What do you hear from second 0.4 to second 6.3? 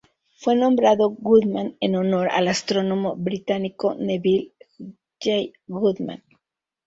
nombrado Goodman en honor al astrónomo británico Neville J. Goodman.